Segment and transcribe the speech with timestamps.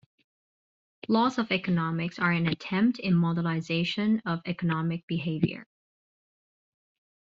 [1.09, 5.67] Laws of economics are an attempt in modelization of economic behavior.